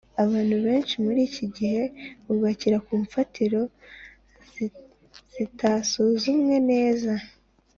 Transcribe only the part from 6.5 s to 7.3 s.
neza